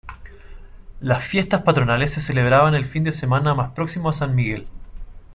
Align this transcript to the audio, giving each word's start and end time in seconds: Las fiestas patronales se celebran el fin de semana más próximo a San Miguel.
Las 0.99 1.23
fiestas 1.23 1.61
patronales 1.61 2.11
se 2.11 2.21
celebran 2.21 2.73
el 2.73 2.85
fin 2.87 3.03
de 3.03 3.11
semana 3.11 3.53
más 3.53 3.73
próximo 3.73 4.09
a 4.09 4.13
San 4.13 4.33
Miguel. 4.33 4.65